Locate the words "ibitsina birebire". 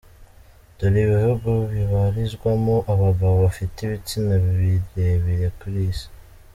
3.81-5.47